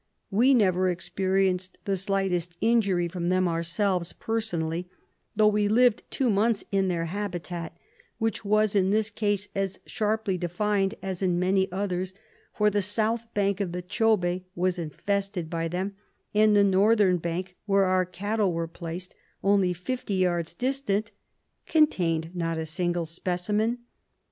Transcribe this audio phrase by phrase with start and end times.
[0.31, 4.89] We never experienced the slightest injury from them ourselves, personally,
[5.37, 7.77] although we lived two months in their habitat,
[8.17, 12.13] which was in this case as sharply defined as in many others,
[12.57, 15.95] for the south bank of the Chobe was infested by them,
[16.33, 19.13] and the northern bank, where our cattle were placed
[19.43, 21.11] only fifty yards distant,
[21.67, 23.77] contained not a single specimen.